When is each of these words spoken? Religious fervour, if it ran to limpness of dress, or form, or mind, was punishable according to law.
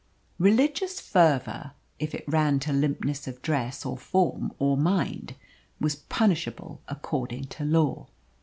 Religious 0.39 0.99
fervour, 0.99 1.73
if 1.99 2.15
it 2.15 2.25
ran 2.27 2.59
to 2.59 2.73
limpness 2.73 3.27
of 3.27 3.39
dress, 3.43 3.85
or 3.85 3.95
form, 3.95 4.51
or 4.57 4.75
mind, 4.75 5.35
was 5.79 5.95
punishable 5.97 6.81
according 6.87 7.43
to 7.43 7.63
law. 7.63 8.07